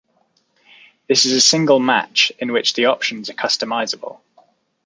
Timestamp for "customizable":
3.35-4.19